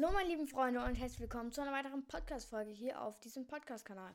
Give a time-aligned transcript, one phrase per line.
[0.00, 4.14] Hallo meine lieben Freunde und herzlich willkommen zu einer weiteren Podcast-Folge hier auf diesem Podcast-Kanal.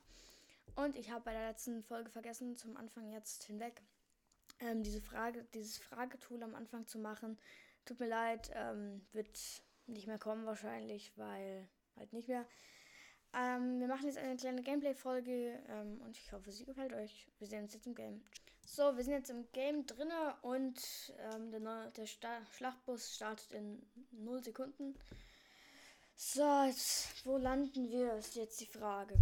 [0.74, 3.80] Und ich habe bei der letzten Folge vergessen, zum Anfang jetzt hinweg,
[4.58, 7.38] ähm, diese Frage, dieses Fragetool am Anfang zu machen.
[7.84, 9.38] Tut mir leid, ähm, wird
[9.86, 12.44] nicht mehr kommen wahrscheinlich, weil halt nicht mehr.
[13.32, 17.28] Ähm, wir machen jetzt eine kleine Gameplay-Folge ähm, und ich hoffe, sie gefällt euch.
[17.38, 18.24] Wir sehen uns jetzt im Game.
[18.64, 23.52] So, wir sind jetzt im Game drinne und ähm, der, neue, der Sta Schlachtbus startet
[23.52, 24.96] in 0 Sekunden.
[26.18, 29.14] So, jetzt, wo landen wir, ist jetzt die Frage.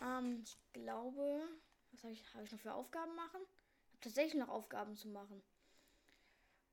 [0.00, 1.42] Ähm, ich glaube,
[1.92, 3.40] was habe ich, hab ich noch für Aufgaben machen?
[3.88, 5.42] Ich habe tatsächlich noch Aufgaben zu machen.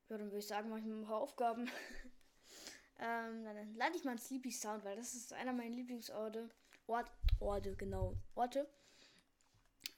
[0.07, 1.65] Ja, dann würde ich sagen, mache ich ein paar Aufgaben.
[2.99, 6.49] ähm, dann lade ich mal einen Sleepy Sound, weil das ist einer meiner Lieblingsorte.
[6.87, 7.11] Ort,
[7.41, 8.15] Orte, genau.
[8.33, 8.69] Orte.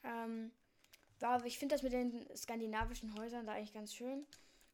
[0.04, 0.52] Ähm,
[1.44, 4.26] ich finde das mit den skandinavischen Häusern da eigentlich ganz schön.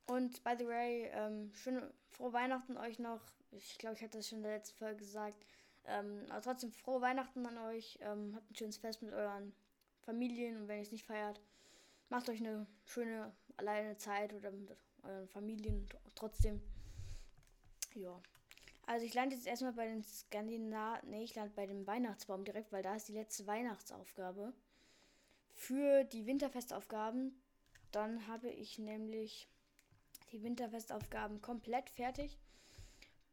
[0.07, 3.21] Und by the way, ähm, schöne frohe Weihnachten euch noch.
[3.51, 5.45] Ich glaube, ich hatte das schon in der letzten Folge gesagt.
[5.85, 7.97] Ähm, aber trotzdem frohe Weihnachten an euch.
[8.01, 9.53] Ähm, habt ein schönes Fest mit euren
[10.01, 11.41] Familien und wenn ihr es nicht feiert,
[12.09, 16.61] macht euch eine schöne alleine Zeit oder mit euren Familien trotzdem.
[17.95, 18.21] Ja.
[18.85, 21.03] Also ich lande jetzt erstmal bei den Skandinav...
[21.03, 24.53] Ne, ich lande bei dem Weihnachtsbaum direkt, weil da ist die letzte Weihnachtsaufgabe.
[25.53, 27.41] Für die Winterfestaufgaben.
[27.91, 29.47] Dann habe ich nämlich
[30.31, 32.37] die Winterfestaufgaben komplett fertig.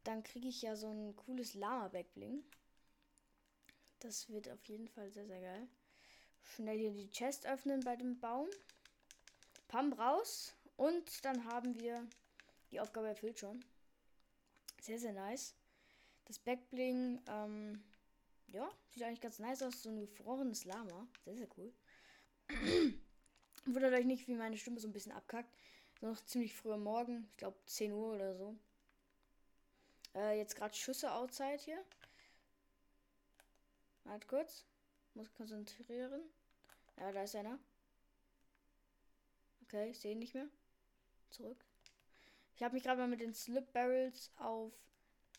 [0.03, 2.43] Dann kriege ich ja so ein cooles Lama-Backbling.
[3.99, 5.67] Das wird auf jeden Fall sehr, sehr geil.
[6.41, 8.47] Schnell hier die Chest öffnen bei dem Baum.
[9.67, 10.53] Pump raus.
[10.77, 12.07] Und dann haben wir
[12.71, 13.63] die Aufgabe erfüllt schon.
[14.81, 15.53] Sehr, sehr nice.
[16.25, 17.83] Das Backbling, ähm,
[18.47, 19.83] ja, sieht eigentlich ganz nice aus.
[19.83, 21.07] So ein gefrorenes Lama.
[21.25, 21.73] Sehr, sehr cool.
[23.65, 25.53] Wundert euch nicht, wie meine Stimme so ein bisschen abkackt.
[26.01, 27.27] Noch ziemlich früh am Morgen.
[27.31, 28.55] Ich glaube 10 Uhr oder so.
[30.15, 31.83] Äh, jetzt gerade Schüsse outside hier.
[34.03, 34.65] Warte kurz.
[35.13, 36.21] Muss konzentrieren.
[36.97, 37.59] Ja, da ist einer.
[39.63, 40.47] Okay, ich sehe ihn nicht mehr.
[41.29, 41.63] Zurück.
[42.55, 44.73] Ich habe mich gerade mal mit den Slip Barrels auf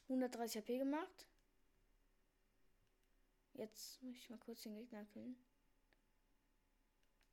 [0.09, 1.27] 130 HP gemacht.
[3.55, 5.37] Jetzt muss ich mal kurz den Gegner killen.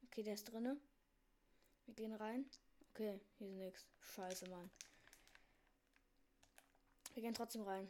[0.05, 0.77] Okay, der ist drinne.
[1.85, 2.45] Wir gehen rein.
[2.91, 3.85] Okay, hier ist nichts.
[4.01, 4.69] Scheiße, Mann.
[7.17, 7.89] Wir gehen trotzdem rein.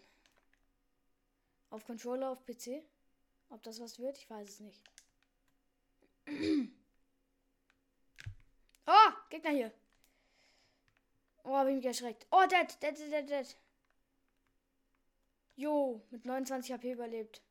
[1.70, 2.82] Auf Controller, auf PC.
[3.50, 4.82] Ob das was wird, ich weiß es nicht.
[8.88, 9.74] oh, Gegner hier.
[11.44, 12.26] Oh, hab ich mich erschreckt.
[12.32, 13.58] Oh, dead, dead, dead, dead, dead.
[15.58, 17.42] Jo, mit 29 HP überlebt.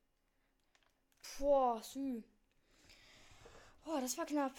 [1.38, 2.22] Boah, sü.
[3.84, 4.54] Oh, das war knapp.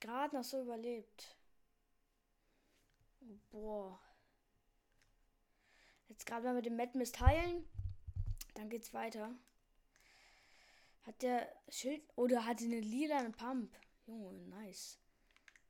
[0.00, 1.34] Gerade noch so überlebt.
[3.22, 4.13] Oh, boah.
[6.08, 7.64] Jetzt gerade mal mit dem Mad Mist heilen.
[8.54, 9.30] Dann geht's weiter.
[11.06, 12.02] Hat der Schild.
[12.16, 13.74] Oder hatte eine lila Pump.
[14.06, 14.98] Junge, nice.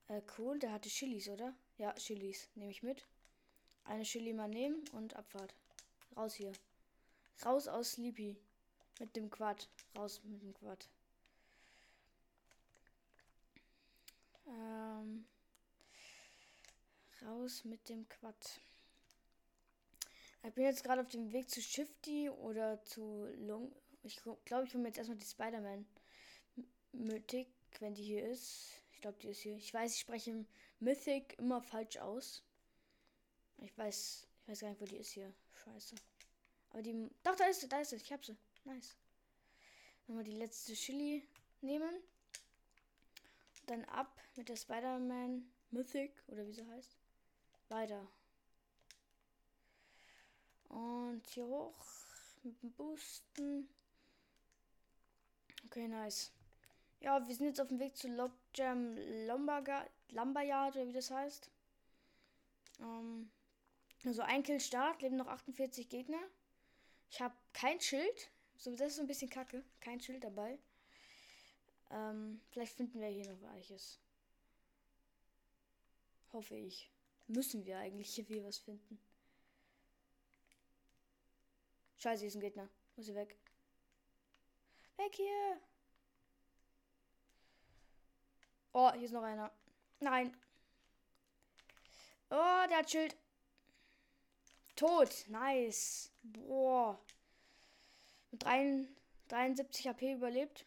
[0.09, 0.59] Äh, cool.
[0.59, 1.55] Der hatte Chilis, oder?
[1.79, 2.49] Ja, Chilis.
[2.55, 3.07] Nehme ich mit.
[3.85, 5.55] Eine Chili mal nehmen und Abfahrt.
[6.17, 6.53] Raus hier.
[7.45, 8.37] Raus aus Sleepy.
[8.99, 9.69] Mit dem Quad.
[9.97, 10.89] Raus mit dem Quad.
[14.47, 15.25] Ähm,
[17.23, 18.61] raus mit dem Quad.
[20.47, 23.75] Ich bin jetzt gerade auf dem Weg zu Shifty oder zu Long.
[24.03, 25.87] Ich glaube, ich hole mir jetzt erstmal die Spider-Man
[26.93, 27.49] Mythic,
[27.81, 28.83] wenn die hier ist.
[28.93, 29.57] Ich glaube, die ist hier.
[29.57, 30.45] Ich weiß, ich spreche
[30.81, 32.43] Mythic immer falsch aus.
[33.57, 35.33] Ich weiß, ich weiß gar nicht, wo die ist hier.
[35.65, 35.95] Scheiße.
[36.71, 37.09] Aber die.
[37.23, 37.97] Doch, da ist sie, da ist sie.
[37.97, 38.37] Ich hab sie.
[38.65, 38.97] Nice.
[40.07, 41.27] Nochmal die letzte Chili
[41.63, 42.03] nehmen.
[43.65, 46.99] Dann ab mit der Spider-Man Mythic oder wie sie heißt.
[47.71, 48.07] Weiter.
[50.75, 51.87] Und hier hoch
[52.43, 53.69] mit dem Boosten.
[55.67, 56.33] Okay, nice.
[57.01, 58.97] Ja, wir sind jetzt auf dem Weg zu Lockjam
[59.27, 61.49] Lumberyard oder wie das heißt.
[62.81, 63.31] Ähm,
[64.05, 66.21] also ein Kill Start, leben noch 48 Gegner.
[67.09, 68.31] Ich habe kein Schild.
[68.57, 69.65] So, das ist so ein bisschen kacke.
[69.81, 70.59] Kein Schild dabei.
[71.91, 74.01] Ähm, vielleicht finden wir hier noch Weiches.
[76.33, 76.91] Hoffe ich.
[77.29, 78.99] Müssen wir eigentlich hier was finden.
[82.05, 82.69] Scheiße, hier ist ein Gegner.
[82.97, 83.39] Muss hier weg.
[84.99, 85.59] Weg hier!
[88.75, 89.51] Oh, hier ist noch einer.
[90.01, 90.37] Nein.
[92.29, 93.17] Oh, der hat Schild.
[94.77, 95.25] Tot.
[95.29, 96.13] Nice.
[96.23, 97.03] Boah.
[98.33, 100.67] Mit 73 HP überlebt.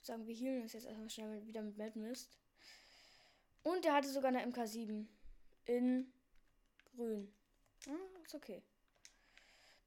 [0.00, 2.36] Ich sagen, wir healen uns jetzt erstmal schnell wieder mit Mad Mist.
[3.62, 5.06] Und er hatte sogar eine MK7
[5.66, 6.12] in
[6.96, 7.32] grün.
[7.84, 8.64] Hm, ist okay.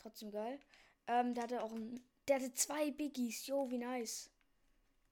[0.01, 0.59] Trotzdem geil.
[1.07, 3.45] Ähm, der hatte auch ein, der hatte zwei Biggies.
[3.47, 4.31] Jo, wie nice.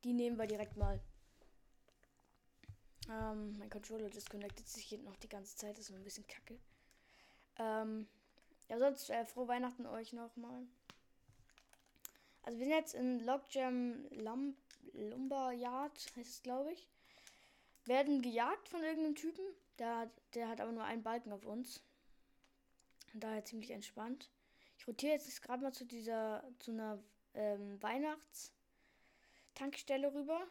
[0.03, 0.99] Die nehmen wir direkt mal.
[3.09, 5.77] Ähm, mein Controller disconnected sich hier noch die ganze Zeit.
[5.77, 6.59] Das ist ein bisschen kacke.
[7.57, 8.07] Ähm,
[8.67, 10.65] ja, sonst äh, frohe Weihnachten euch nochmal.
[12.43, 14.05] Also wir sind jetzt in Logjam
[14.93, 16.87] Lumber Yard, heißt es glaube ich.
[17.85, 19.43] Werden gejagt von irgendeinem Typen.
[19.77, 21.83] Der, der hat aber nur einen Balken auf uns.
[23.13, 24.29] Und daher ziemlich entspannt.
[24.89, 26.97] Rotiere jetzt gerade mal zu dieser, zu einer
[27.35, 30.47] ähm, Weihnachtstankstelle rüber.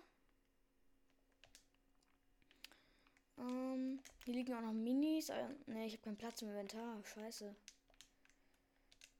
[3.36, 5.30] Ähm, hier liegen auch noch Minis.
[5.30, 7.04] Äh, ne, ich habe keinen Platz im Inventar.
[7.04, 7.52] Scheiße.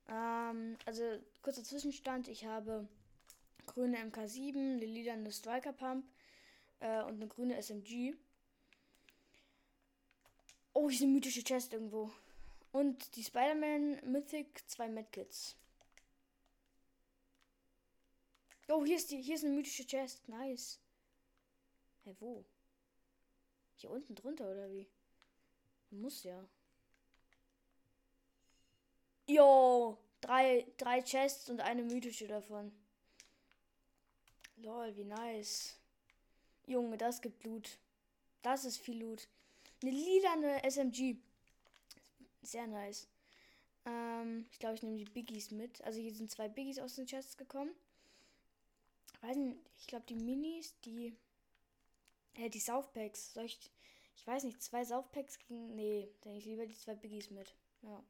[0.09, 1.03] Ähm, also
[1.43, 2.29] kurzer Zwischenstand.
[2.29, 2.87] Ich habe
[3.67, 6.07] grüne MK7, eine lilane Striker Pump
[6.79, 8.15] äh, und eine grüne SMG.
[10.75, 12.13] Oh, hier ist eine mythische Chest irgendwo.
[12.73, 15.57] Und die Spider-Man Mythic 2 Medkits.
[18.69, 20.29] Oh, hier ist die, hier ist eine mythische Chest.
[20.29, 20.79] Nice.
[22.05, 22.45] Hä, hey, wo?
[23.77, 24.87] Hier unten drunter oder wie?
[25.91, 26.47] Muss ja.
[29.27, 32.73] Jo, drei, drei Chests und eine mythische davon.
[34.57, 35.79] Lol, wie nice.
[36.67, 37.79] Junge, das gibt Loot.
[38.43, 39.29] Das ist viel Loot.
[39.83, 41.17] Eine lilane SMG.
[42.43, 43.09] Sehr nice.
[43.85, 45.83] Ähm, ich glaube, ich nehme die Biggies mit.
[45.83, 47.71] Also hier sind zwei Biggies aus den Chests gekommen.
[49.21, 51.17] Weiß nicht, ich glaube die Minis, die.
[52.35, 53.35] Äh, die Southpacks.
[53.35, 53.71] Soll ich.
[54.17, 55.75] Ich weiß nicht, zwei Southpacks gegen.
[55.75, 57.55] Nee, dann ich lieber die zwei Biggies mit.
[57.83, 58.03] Ja.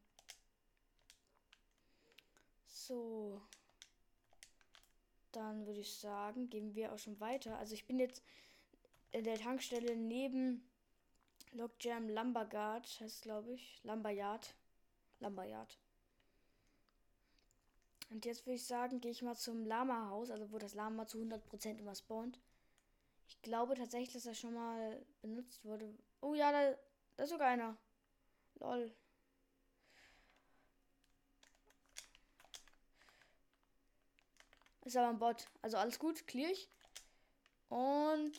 [2.67, 3.43] So.
[5.33, 7.59] Dann würde ich sagen, gehen wir auch schon weiter.
[7.59, 8.23] Also ich bin jetzt
[9.13, 10.68] in der Tankstelle neben
[11.53, 13.81] Logjam Lumberguard, heißt glaube ich.
[13.85, 14.55] Lumberyard.
[15.21, 15.79] Lumberyard.
[18.11, 21.19] Und jetzt würde ich sagen, gehe ich mal zum Lama-Haus, also wo das Lama zu
[21.19, 22.41] 100% immer spawnt.
[23.29, 25.95] Ich glaube tatsächlich, dass das schon mal benutzt wurde.
[26.23, 26.79] Oh ja, da,
[27.17, 27.77] da ist sogar einer.
[28.61, 28.91] Lol.
[34.85, 35.47] Ist aber ein Bot.
[35.61, 36.69] Also alles gut, clear ich.
[37.69, 38.39] Und.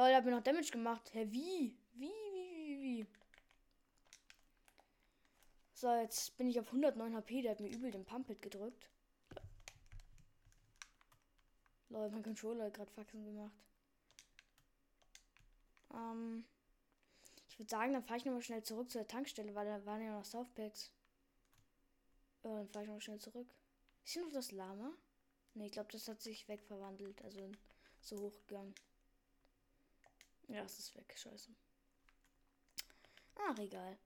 [0.00, 1.12] Leute, hab mir noch Damage gemacht.
[1.12, 1.76] Hä, wie?
[1.92, 3.06] Wie, wie, wie, wie?
[5.74, 7.42] So, jetzt bin ich auf 109 HP.
[7.42, 8.88] Der hat mir übel den Pump-Hit gedrückt.
[11.90, 13.52] Leute, mein Controller hat gerade Faxen gemacht.
[15.92, 16.46] Ähm.
[17.50, 20.16] Ich würde sagen, dann fahre ich nochmal schnell zurück zur Tankstelle, weil da waren ja
[20.16, 20.94] noch Softpacks.
[22.42, 23.52] Ja, dann fahre ich mal schnell zurück.
[24.02, 24.94] Ist hier noch das Lama?
[25.52, 27.22] Ne, ich glaube, das hat sich wegverwandelt.
[27.22, 27.52] Also
[28.00, 28.74] so hochgegangen.
[30.50, 31.14] Ja, es ist weg.
[31.16, 31.50] Scheiße.
[33.36, 33.96] Ach, egal.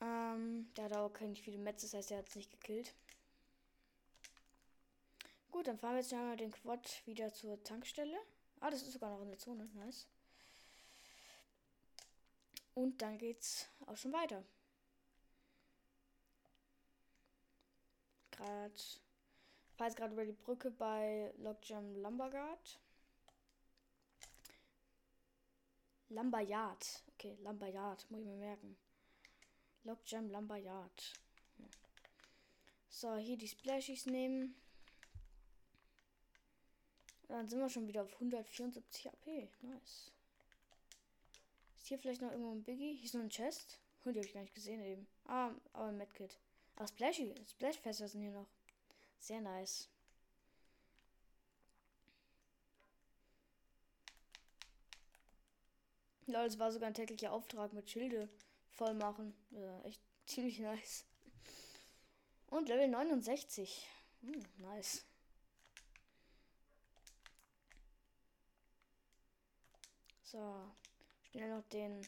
[0.00, 2.94] Ähm, der hat auch keine viele Metz, das heißt, er hat es nicht gekillt.
[5.50, 8.18] Gut, dann fahren wir jetzt mal den Quad wieder zur Tankstelle.
[8.60, 9.68] Ah, das ist sogar noch in der Zone.
[9.74, 10.06] Nice.
[12.74, 14.44] Und dann geht's auch schon weiter.
[18.36, 18.74] gerade.
[19.76, 22.80] Fahre jetzt gerade über die Brücke bei Logjam Lumberguard.
[26.08, 27.02] Lumberyard.
[27.14, 28.10] Okay, Lumberyard.
[28.10, 28.76] Muss ich mir merken.
[29.84, 31.12] Logjam Lumberyard.
[32.88, 34.54] So, hier die Splashies nehmen.
[37.28, 39.48] Dann sind wir schon wieder auf 174 AP.
[39.62, 40.12] Nice.
[41.76, 42.94] Ist hier vielleicht noch irgendwo ein Biggie?
[42.94, 43.80] Hier ist noch ein Chest.
[44.04, 45.06] Oh, die habe ich gar nicht gesehen eben.
[45.24, 46.38] Ah, aber ein Medkit.
[46.76, 47.34] Ach, Splashy.
[47.48, 48.48] Splashfässer sind hier noch.
[49.18, 49.88] Sehr nice.
[56.26, 58.28] Ja, es war sogar ein täglicher Auftrag mit Schilde
[58.70, 59.34] voll machen.
[59.50, 61.04] Ja, echt ziemlich nice.
[62.48, 63.86] Und Level 69.
[64.22, 65.04] Hm, nice.
[70.24, 70.70] So.
[71.30, 72.06] Schnell noch den.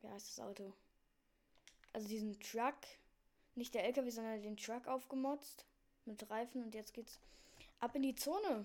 [0.00, 0.72] Wie heißt das Auto?
[1.92, 2.76] Also diesen Truck
[3.54, 5.64] nicht der LKW, sondern den Truck aufgemotzt
[6.04, 7.18] mit Reifen und jetzt geht's
[7.80, 8.64] ab in die Zone.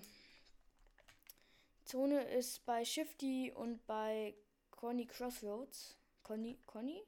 [1.90, 4.36] Zone ist bei Shifty und bei
[4.70, 5.96] Conny Crossroads.
[6.22, 7.02] Conny, Conny?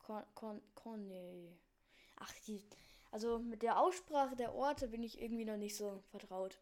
[0.00, 1.56] Con, Con, Conny.
[2.16, 2.60] Ach, die,
[3.12, 6.58] also mit der Aussprache der Orte bin ich irgendwie noch nicht so vertraut.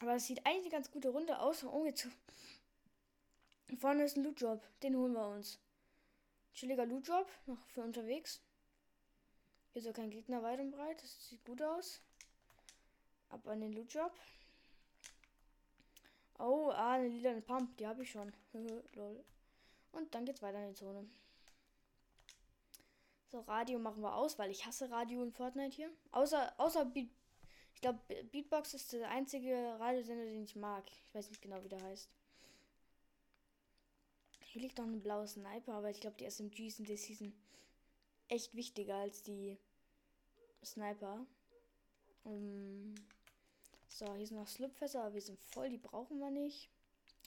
[0.00, 1.64] Aber es sieht eigentlich eine ganz gute Runde aus.
[1.64, 2.06] Oh, jetzt.
[3.76, 4.62] Vorne ist ein Loot Drop.
[4.84, 5.58] Den holen wir uns.
[6.52, 7.28] Chilliger Loot Drop.
[7.46, 8.40] Noch für unterwegs.
[9.72, 11.02] Hier ist auch kein Gegner weit und breit.
[11.02, 12.00] Das sieht gut aus.
[13.28, 14.12] Ab an den Loot Drop.
[16.38, 18.32] Oh, ah, eine lila Pump, die habe ich schon.
[18.94, 19.24] Lol.
[19.92, 21.08] Und dann geht's weiter in die Zone.
[23.28, 25.90] So, Radio machen wir aus, weil ich hasse Radio in Fortnite hier.
[26.12, 27.10] Außer, außer Beat,
[27.74, 27.98] ich glaube,
[28.30, 30.84] Beatbox ist der einzige Radiosender, den ich mag.
[30.90, 32.08] Ich weiß nicht genau, wie der heißt.
[34.40, 37.32] Hier liegt noch ein blauer Sniper, aber ich glaube, die SMGs in der Season
[38.28, 39.58] echt wichtiger als die
[40.64, 41.26] Sniper.
[42.22, 42.94] Um,
[43.94, 46.68] so, hier sind noch Slipfässer, aber wir sind voll, die brauchen wir nicht.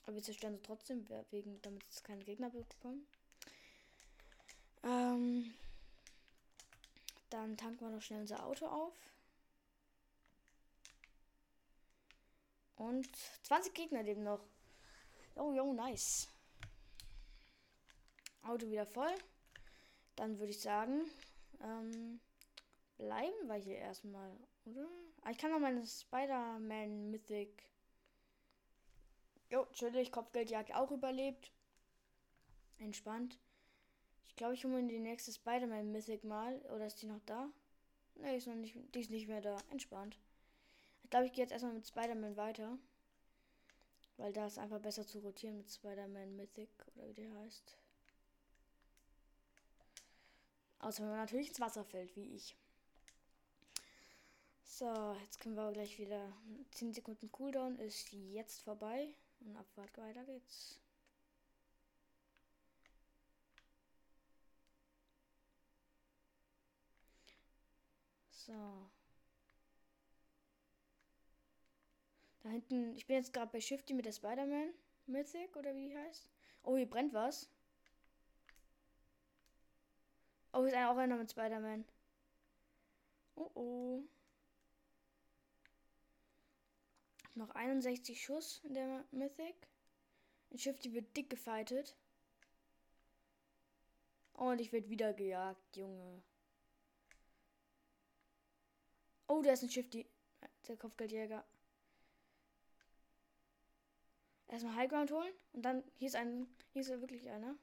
[0.04, 3.06] Aber wir zerstören sie trotzdem, wegen, damit es keine Gegner bekommen.
[4.82, 5.54] Ähm,
[7.30, 8.92] dann tanken wir noch schnell unser Auto auf.
[12.76, 13.08] Und
[13.44, 14.44] 20 Gegner leben noch.
[15.36, 16.28] Oh, yo, nice.
[18.42, 19.14] Auto wieder voll.
[20.16, 21.10] Dann würde ich sagen,
[21.60, 22.20] ähm,
[22.98, 24.86] bleiben wir hier erstmal, oder?
[25.22, 27.64] Ah, ich kann noch meine Spider-Man Mythic.
[29.50, 31.50] Jo, chillig, Kopfgeldjagd auch überlebt.
[32.78, 33.38] Entspannt.
[34.26, 36.58] Ich glaube, ich hole mir die nächste Spider-Man Mythic mal.
[36.74, 37.50] Oder ist die noch da?
[38.16, 39.56] Ne, ist noch nicht, die ist nicht mehr da.
[39.70, 40.18] Entspannt.
[41.02, 42.78] Ich glaube, ich gehe jetzt erstmal mit Spider-Man weiter.
[44.16, 47.78] Weil da ist einfach besser zu rotieren mit Spider-Man Mythic oder wie der heißt.
[50.80, 52.56] Außer wenn man natürlich ins Wasser fällt, wie ich.
[54.78, 56.32] So, jetzt können wir gleich wieder.
[56.70, 59.08] 10 Sekunden Cooldown ist jetzt vorbei.
[59.40, 60.78] Und Abfahrt weiter geht's.
[68.30, 68.52] So.
[72.44, 74.72] Da hinten, ich bin jetzt gerade bei Shifty mit der Spider-Man
[75.06, 76.30] Mythic oder wie die heißt.
[76.62, 77.50] Oh, hier brennt was.
[80.52, 81.84] Oh, ist auch einer mit Spider-Man.
[83.34, 84.17] Oh oh.
[87.38, 89.54] Noch 61 Schuss in der Mythic.
[90.50, 91.94] Ein Schiff, die wird dick gefightet.
[94.32, 96.20] Und ich werde wieder gejagt, Junge.
[99.28, 100.04] Oh, da ist ein Schiff, die.
[100.66, 101.44] Der Kopfgeldjäger.
[104.48, 105.84] Erstmal Highground holen und dann.
[105.94, 106.48] Hier ist ein.
[106.72, 107.56] Hier ist wirklich einer.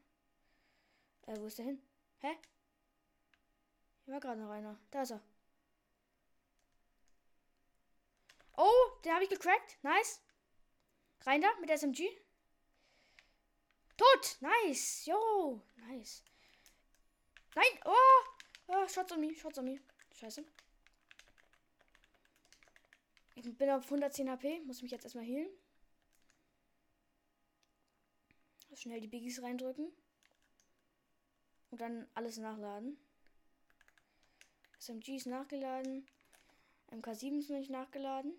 [1.23, 1.81] Äh, wo ist der hin?
[2.19, 2.31] Hä?
[4.05, 4.79] Hier war gerade noch einer.
[4.91, 5.21] Da ist er.
[8.57, 9.77] Oh, den habe ich gecrackt.
[9.83, 10.21] Nice.
[11.21, 12.09] Rein da mit SMG.
[13.97, 14.37] Tot.
[14.41, 15.05] Nice.
[15.05, 15.61] Jo.
[15.87, 16.23] Nice.
[17.55, 17.79] Nein.
[17.85, 18.23] Oh.
[18.67, 19.35] oh Shots on me.
[19.35, 19.79] Shots on me.
[20.13, 20.45] Scheiße.
[23.35, 24.61] Ich bin auf 110 HP.
[24.61, 25.49] Muss mich jetzt erstmal healen.
[28.73, 29.91] Schnell die Biggies reindrücken.
[31.71, 32.97] Und dann alles nachladen.
[34.79, 36.05] SMG ist nachgeladen.
[36.91, 38.33] MK7 ist noch nicht nachgeladen.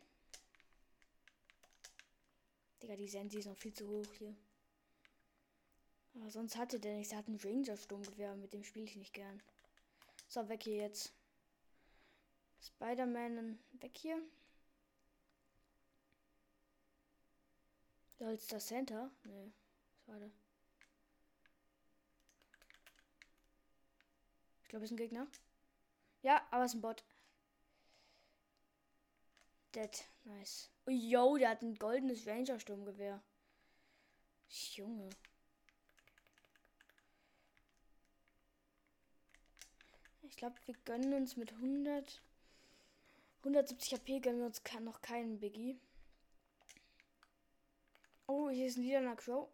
[2.82, 4.34] Digga, die Sensi ist noch viel zu hoch hier.
[6.14, 7.12] Aber sonst hatte der nichts.
[7.12, 8.36] Er hat einen Ranger-Sturmgewehr.
[8.36, 9.42] Mit dem spiele ich nicht gern.
[10.28, 11.12] So, weg hier jetzt.
[12.60, 14.20] Spider-Man weg hier.
[18.18, 19.10] Da ist das Center?
[19.24, 19.52] Nee.
[20.04, 20.30] Schade.
[24.62, 25.26] Ich glaube, es ist ein Gegner.
[26.22, 27.04] Ja, aber es ist ein Bot.
[29.74, 30.08] Dead.
[30.26, 30.70] Nice.
[30.86, 33.22] Oh, yo, der hat ein goldenes Ranger-Sturmgewehr.
[34.48, 35.10] Junge.
[40.22, 42.22] Ich glaube, wir gönnen uns mit 100.
[43.38, 45.78] 170 HP gönnen wir uns noch keinen Biggie.
[48.26, 49.48] Oh, hier ist ein Liederner Crow.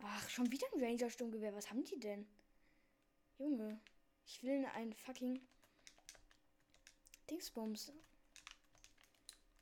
[0.00, 1.54] Ach, schon wieder ein Ranger-Sturmgewehr.
[1.54, 2.26] Was haben die denn?
[3.38, 3.80] Junge.
[4.26, 5.40] Ich will ein fucking
[7.32, 7.90] Dingsbums.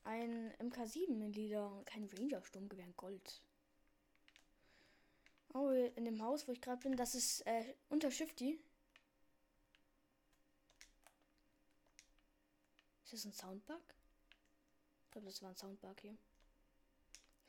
[0.03, 3.41] Ein MK7 in Lila und kein Ranger-Sturmgewehr in Gold.
[5.55, 8.59] Oh, in dem Haus, wo ich gerade bin, das ist äh, unter Shifty.
[13.05, 13.83] Ist das ein Soundbug?
[15.05, 16.17] Ich glaube, das war ein Soundbug hier.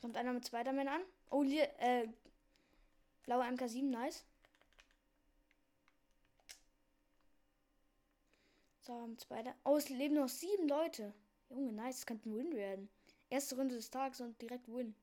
[0.02, 1.02] Kommt einer mit Spider-Man an.
[1.32, 2.08] Oh, äh,
[3.24, 4.24] blaue MK7, nice.
[8.92, 9.56] So, Spider.
[9.64, 11.14] Oh, es leben noch sieben Leute.
[11.50, 12.00] Junge, nice.
[12.00, 12.90] Das könnte ein Win werden.
[13.30, 14.94] Erste Runde des Tages und direkt Win.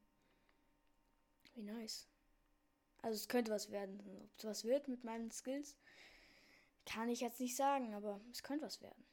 [1.54, 2.06] Wie nice.
[3.00, 3.98] Also es könnte was werden.
[4.24, 5.74] Ob es was wird mit meinen Skills,
[6.84, 9.06] kann ich jetzt nicht sagen, aber es könnte was werden.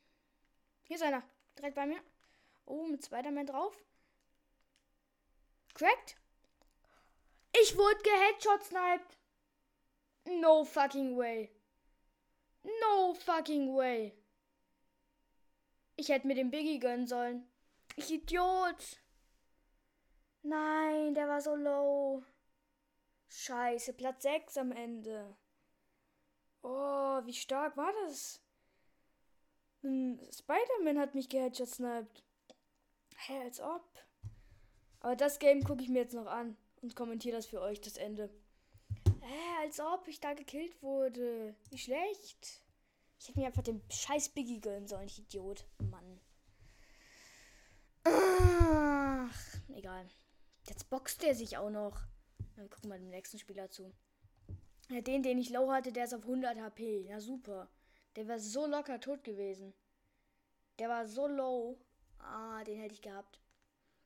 [0.84, 1.24] Hier ist einer.
[1.58, 2.02] Direkt bei mir.
[2.66, 3.82] Oh, mit Spider-Man drauf.
[5.74, 6.18] Cracked.
[7.62, 9.18] Ich wurde geheadshot sniped.
[10.42, 11.50] No fucking way.
[12.64, 14.14] No fucking way.
[15.96, 17.48] Ich hätte mir den Biggie gönnen sollen.
[17.96, 19.02] Ich Idiot.
[20.44, 22.24] Nein, der war so low.
[23.30, 25.36] Scheiße, Platz 6 am Ende.
[26.62, 28.42] Oh, wie stark war das?
[29.82, 32.24] Spider-Man hat mich geheadshot sniped.
[33.18, 33.86] Hä, als ob.
[35.00, 37.98] Aber das Game gucke ich mir jetzt noch an und kommentiere das für euch, das
[37.98, 38.30] Ende.
[39.22, 41.56] Hä, als ob ich da gekillt wurde.
[41.70, 42.65] Wie schlecht.
[43.20, 45.66] Ich hätte mir einfach den scheiß Biggie gönnen sollen, ich Idiot.
[45.80, 46.20] Mann.
[48.04, 50.08] Ach, egal.
[50.68, 52.02] Jetzt boxt er sich auch noch.
[52.56, 53.92] Wir gucken mal dem nächsten Spieler zu.
[54.90, 57.02] Ja, den, den ich low hatte, der ist auf 100 HP.
[57.08, 57.70] Ja, super.
[58.16, 59.74] Der wäre so locker tot gewesen.
[60.80, 61.78] Der war so low.
[62.20, 63.42] Ah, den hätte ich gehabt.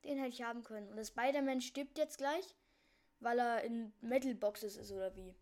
[0.03, 0.89] Den hätte ich haben können.
[0.89, 2.55] Und der Spider-Man stirbt jetzt gleich,
[3.19, 5.35] weil er in Metal Boxes ist oder wie.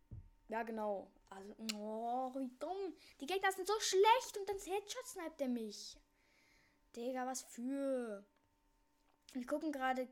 [0.48, 1.12] Ja, genau.
[1.30, 2.94] Also, oh, wie dumm.
[3.20, 5.98] Die Gegner sind so schlecht und dann Headshot sniped er mich.
[6.96, 8.26] Digga, was für.
[9.34, 10.08] Wir gucken gerade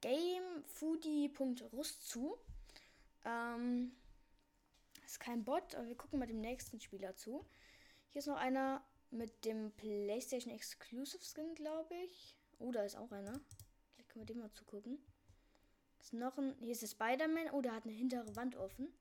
[0.00, 2.38] gamefoodie.rust zu.
[3.24, 3.96] Ähm,
[5.04, 7.46] ist kein Bot, aber wir gucken mal dem nächsten Spieler zu.
[8.10, 12.36] Hier ist noch einer mit dem PlayStation Exclusive Skin, glaube ich.
[12.58, 13.40] Oh, da ist auch einer.
[13.90, 14.98] Vielleicht können wir dem mal zugucken.
[16.00, 16.54] Ist noch ein.
[16.60, 17.50] Hier ist der Spider-Man.
[17.52, 18.92] Oh, der hat eine hintere Wand offen.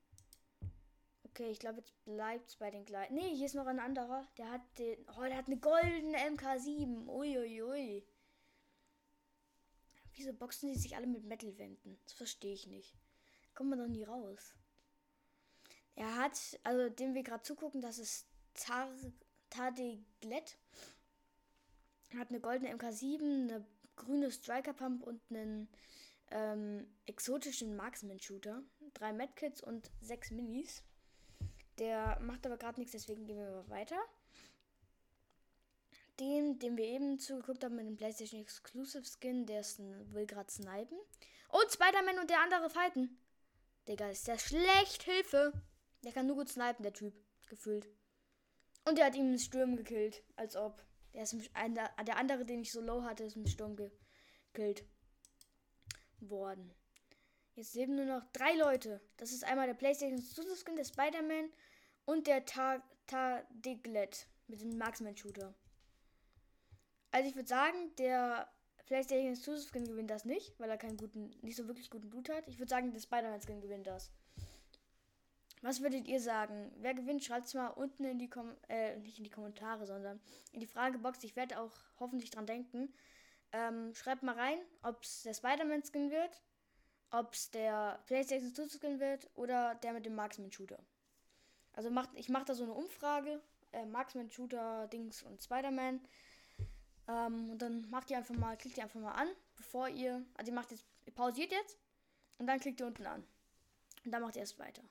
[1.34, 3.16] Okay, ich glaube, jetzt bleibt es bei den gleichen.
[3.16, 4.28] Ne, hier ist noch ein anderer.
[4.38, 5.04] Der hat den.
[5.18, 7.08] Oh, der hat eine goldene MK7.
[7.08, 7.64] Uiuiui.
[7.64, 8.04] Ui, ui.
[10.14, 11.98] Wieso boxen die sich alle mit Metal-Wänden?
[12.04, 12.94] Das verstehe ich nicht.
[13.48, 14.54] Da kommt man doch nie raus.
[15.96, 18.96] Er hat, also dem wir gerade zugucken, das ist Tar
[19.50, 20.60] Tadeglet.
[22.16, 25.68] Hat eine goldene MK7, eine grüne Striker Pump und einen
[26.30, 28.62] ähm, exotischen Marksman-Shooter.
[28.94, 30.84] Drei Medkits und sechs Minis.
[31.80, 33.98] Der macht aber gerade nichts, deswegen gehen wir mal weiter.
[36.20, 40.52] Den, den wir eben zugeguckt haben mit dem PlayStation Exclusive Skin, der ist will gerade
[40.52, 40.98] snipen.
[41.50, 43.20] Und Spider-Man und der andere fighten.
[43.88, 45.04] Digga, ist der schlecht.
[45.04, 45.54] Hilfe.
[46.04, 47.14] Der kann nur gut snipen, der Typ.
[47.50, 47.90] Gefühlt.
[48.86, 50.24] Und der hat ihm einen Sturm gekillt.
[50.36, 50.86] Als ob.
[51.14, 54.86] Der, ist ein, der andere, den ich so low hatte, ist im Sturm gekillt
[56.20, 56.74] worden.
[57.56, 59.00] Jetzt leben nur noch drei Leute.
[59.18, 61.52] Das ist einmal der PlayStation Skin, der Spider-Man
[62.06, 65.54] und der Tardiglet mit dem Marksman-Shooter.
[67.12, 68.52] Also ich würde sagen, der
[68.88, 72.48] PlayStation Skin gewinnt das nicht, weil er keinen guten, nicht so wirklich guten Loot hat.
[72.48, 74.12] Ich würde sagen, der Spider-Man Skin gewinnt das.
[75.62, 76.74] Was würdet ihr sagen?
[76.78, 77.24] Wer gewinnt?
[77.24, 80.20] Schreibt es mal unten in die Kom äh, nicht in die Kommentare, sondern
[80.52, 81.24] in die Fragebox.
[81.24, 82.94] Ich werde auch hoffentlich dran denken.
[83.54, 86.42] Ähm, schreibt mal rein, ob es der Spider-Man Skin wird,
[87.14, 90.80] ob es der PlayStation Exclusive Skin wird oder der mit dem Marksman Shooter.
[91.74, 93.40] Also macht, ich mache da so eine Umfrage.
[93.72, 96.02] Äh, Marksman Shooter, Dings und Spider-Man.
[97.08, 100.52] Ähm, und dann macht ihr einfach mal, klickt ihr einfach mal an, bevor ihr, also
[100.52, 101.78] ihr macht jetzt, ihr pausiert jetzt
[102.40, 103.24] und dann klickt ihr unten an.
[104.06, 104.82] Und dann macht ihr erst weiter.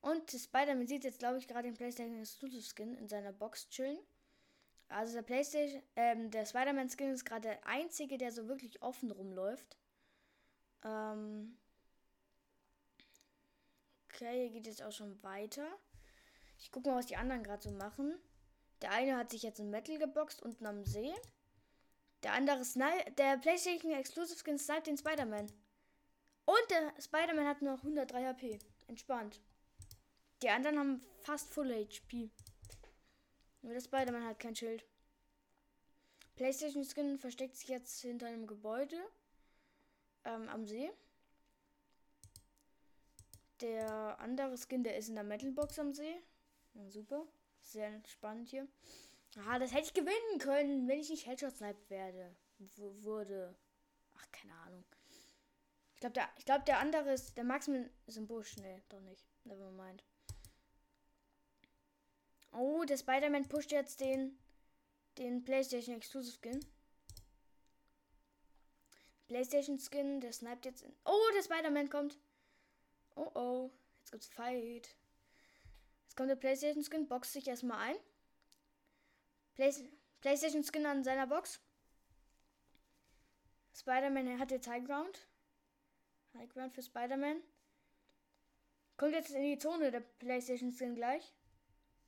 [0.00, 3.98] Und Spider-Man sieht jetzt, glaube ich, gerade den PlayStation Exclusive Skin in seiner Box chillen.
[4.88, 9.12] Also der PlayStation, ähm, der Spider-Man Skin ist gerade der einzige, der so wirklich offen
[9.12, 9.76] rumläuft.
[10.82, 11.59] Ähm
[14.20, 15.66] okay, hier geht jetzt auch schon weiter.
[16.58, 18.14] Ich gucke mal, was die anderen gerade so machen.
[18.82, 21.14] Der eine hat sich jetzt in Metal geboxt unten am See.
[22.22, 25.46] Der andere Snipe, der PlayStation Exclusive Skin sniped den Spider-Man.
[26.44, 28.58] Und der Spider-Man hat noch 103 HP.
[28.88, 29.40] Entspannt.
[30.42, 32.30] Die anderen haben fast Full HP.
[33.62, 34.84] Nur der Spider-Man hat kein Schild.
[36.36, 38.96] PlayStation Skin versteckt sich jetzt hinter einem Gebäude
[40.24, 40.90] ähm, am See.
[43.60, 46.22] Der andere Skin, der ist in der Metalbox am See.
[46.74, 47.26] Ja, super.
[47.62, 48.66] Sehr entspannt hier.
[49.46, 52.34] Ah, das hätte ich gewinnen können, wenn ich nicht Headshot sniped werde.
[52.58, 53.54] W wurde.
[54.16, 54.84] Ach, keine Ahnung.
[55.94, 57.36] Ich glaube, der, glaub, der andere ist.
[57.36, 57.90] Der Maximum
[58.26, 58.56] Busch.
[58.56, 59.24] Nee, doch nicht.
[59.44, 60.02] Nevermind.
[62.52, 64.38] Oh, der Spider-Man pusht jetzt den,
[65.18, 66.64] den PlayStation Exclusive Skin.
[69.28, 70.82] PlayStation Skin, der sniped jetzt.
[70.82, 72.18] In oh, der Spider-Man kommt.
[73.20, 74.96] Oh oh, jetzt gibt's Fight.
[76.04, 77.96] Jetzt kommt der PlayStation Skin, boxt sich erstmal ein.
[79.54, 79.74] Play
[80.22, 81.60] PlayStation Skin an seiner Box.
[83.74, 85.28] Spider-Man hat jetzt High Ground.
[86.34, 87.42] High Ground für Spider-Man.
[88.96, 91.34] Kommt jetzt in die Zone der PlayStation Skin gleich.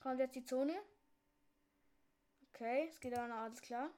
[0.00, 0.80] Kommt jetzt die Zone.
[2.54, 3.90] Okay, es geht aber noch alles klar.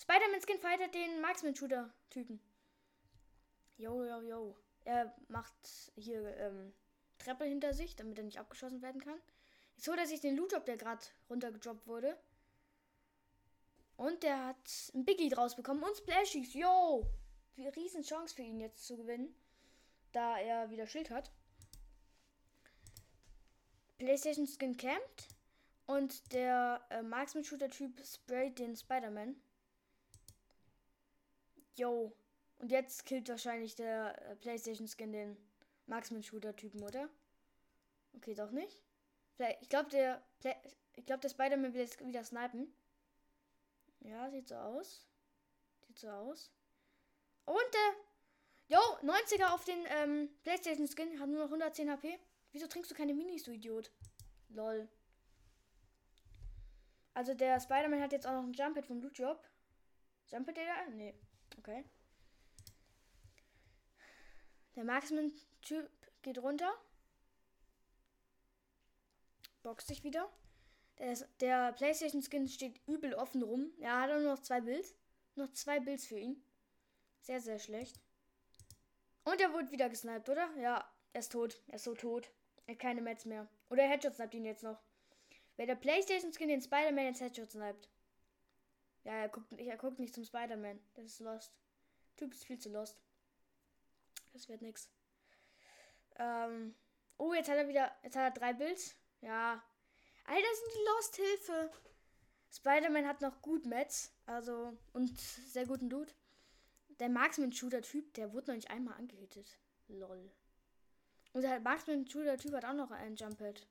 [0.00, 2.40] Spider-Man Skin fightet den Marksman-Shooter-Typen.
[3.76, 4.56] Yo, yo, yo.
[4.88, 6.72] Er macht hier ähm,
[7.18, 9.20] Treppe hinter sich, damit er nicht abgeschossen werden kann.
[9.76, 12.16] Jetzt holt er sich den Loot, der gerade runtergedroppt wurde.
[13.98, 16.54] Und der hat ein Biggie draus bekommen und Splashies.
[16.54, 17.06] Yo!
[17.76, 19.34] riesen Chance für ihn jetzt zu gewinnen,
[20.12, 21.30] da er wieder Schild hat.
[23.98, 25.28] PlayStation Skin campt
[25.84, 29.36] und der äh, Marksman Shooter Typ sprayt den Spider-Man.
[31.76, 32.16] Yo.
[32.58, 35.36] Und jetzt killt wahrscheinlich der äh, PlayStation Skin den
[35.86, 37.08] Marksman Shooter Typen, oder?
[38.14, 38.82] Okay, doch nicht.
[39.36, 40.56] Vielleicht, ich glaube, der, Play
[41.04, 42.72] der Spider-Man will jetzt wieder snipen.
[44.00, 45.06] Ja, sieht so aus.
[45.86, 46.50] Sieht so aus.
[47.44, 48.76] Und der.
[48.76, 52.18] Yo, 90er auf den ähm, PlayStation Skin hat nur noch 110 HP.
[52.52, 53.90] Wieso trinkst du keine Minis, du Idiot?
[54.50, 54.88] Lol.
[57.14, 59.42] Also der Spider-Man hat jetzt auch noch einen Jump-Hit vom Loot Job.
[60.26, 60.88] Jump-Hit der?
[60.90, 61.14] Nee.
[61.58, 61.84] Okay.
[64.78, 65.90] Der Marksman-Typ
[66.22, 66.72] geht runter.
[69.64, 70.32] Boxt sich wieder.
[70.98, 73.72] Der, der PlayStation-Skin steht übel offen rum.
[73.80, 74.94] Er hat nur noch zwei Builds.
[75.34, 76.40] Noch zwei Builds für ihn.
[77.22, 78.00] Sehr, sehr schlecht.
[79.24, 80.48] Und er wurde wieder gesniped, oder?
[80.60, 81.60] Ja, er ist tot.
[81.66, 82.30] Er ist so tot.
[82.66, 83.48] Er hat keine Mets mehr.
[83.70, 84.80] Oder er Headshot sniped ihn jetzt noch.
[85.56, 87.88] Wer der PlayStation-Skin den Spider-Man ins Headshot sniped.
[89.02, 90.78] Ja, er guckt, er guckt nicht zum Spider-Man.
[90.94, 91.52] Das ist lost.
[92.16, 92.96] Typ ist viel zu lost.
[94.32, 94.90] Das wird nix.
[96.16, 96.74] Ähm.
[97.16, 97.92] Oh, jetzt hat er wieder.
[98.02, 98.94] Jetzt hat er drei Builds.
[99.20, 99.62] Ja,
[100.28, 101.70] Alter, sind die Lost Hilfe.
[102.50, 106.12] Spider-Man hat noch gut Mets, also und sehr guten Dude.
[106.98, 109.58] Der Marksman-Shooter-Typ, der wurde noch nicht einmal angehittet.
[109.88, 110.30] Lol.
[111.32, 113.66] Und der Marksman-Shooter-Typ hat auch noch einen Jump-Pad.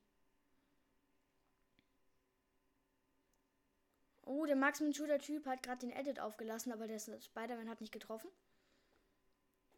[4.24, 8.30] Oh, der Marksman-Shooter-Typ hat gerade den Edit aufgelassen, aber der Spider-Man hat nicht getroffen.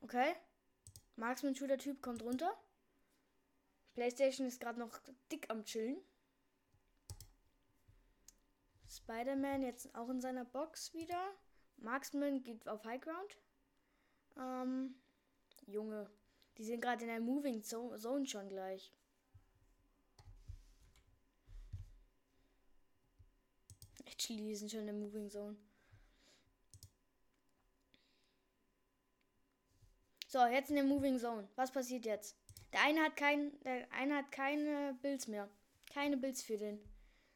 [0.01, 0.35] Okay.
[1.19, 2.51] Marksman-Shooter-Typ kommt runter.
[3.93, 4.99] PlayStation ist gerade noch
[5.31, 5.97] dick am Chillen.
[8.87, 11.21] Spider-Man jetzt auch in seiner Box wieder.
[11.77, 13.37] Marksman geht auf High Ground.
[14.37, 14.95] Ähm,
[15.67, 16.09] Junge,
[16.57, 18.93] die sind gerade in der Moving Zone schon gleich.
[24.05, 25.57] Actually, die sind schon in der Moving Zone.
[30.31, 31.49] So, jetzt in der Moving Zone.
[31.55, 32.37] Was passiert jetzt?
[32.71, 35.49] Der eine hat kein, der eine hat keine Builds mehr.
[35.91, 36.79] Keine Builds für den.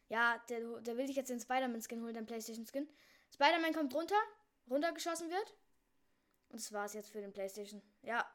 [0.09, 2.87] Ja, der, der will sich jetzt den Spider-Man-Skin holen, den PlayStation-Skin.
[3.33, 4.21] Spider-Man kommt runter,
[4.69, 5.55] runtergeschossen wird.
[6.49, 7.81] Und das war's jetzt für den PlayStation.
[8.03, 8.31] Ja.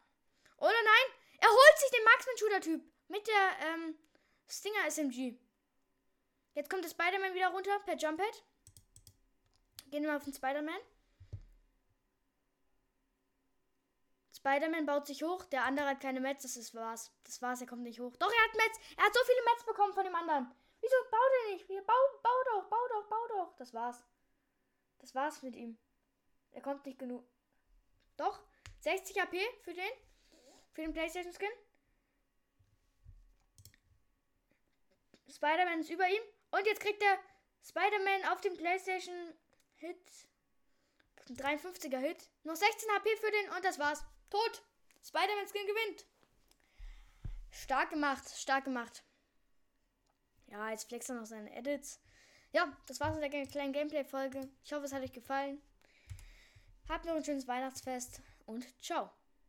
[0.57, 1.21] Oder nein?
[1.39, 3.95] Er holt sich den Marksman-Shooter-Typ mit der ähm,
[4.49, 5.39] Stinger SMG.
[6.55, 8.43] Jetzt kommt der Spider-Man wieder runter per Jump-Pad.
[9.93, 10.81] Gehen wir auf den Spider-Man.
[14.49, 17.13] Spider-Man baut sich hoch, der andere hat keine Metz, das ist war's.
[17.25, 18.17] Das war's, er kommt nicht hoch.
[18.17, 18.79] Doch, er hat Metz.
[18.97, 20.51] Er hat so viele Metz bekommen von dem anderen.
[20.81, 21.69] Wieso bau der nicht?
[21.87, 23.57] Bau, bau doch, bau doch, bau doch.
[23.57, 24.03] Das war's.
[25.01, 25.77] Das war's mit ihm.
[26.53, 27.29] Er kommt nicht genug.
[28.17, 28.41] Doch,
[28.81, 29.91] 60 AP für den.
[30.73, 31.51] Für den PlayStation Skin.
[35.31, 36.23] Spider-Man ist über ihm.
[36.53, 37.19] Und jetzt kriegt der
[37.69, 39.35] Spider-Man auf dem PlayStation
[39.77, 39.99] Hit.
[41.27, 42.31] 53er Hit.
[42.45, 44.03] Noch 16 HP für den und das war's.
[44.31, 44.63] Tot.
[45.03, 46.07] Spider-Man Skin gewinnt.
[47.51, 49.05] Stark gemacht, stark gemacht.
[50.47, 52.01] Ja, jetzt flext er noch seine Edits.
[52.53, 54.49] Ja, das war's mit der kleinen Gameplay-Folge.
[54.65, 55.61] Ich hoffe, es hat euch gefallen.
[56.89, 59.11] Habt noch ein schönes Weihnachtsfest und ciao.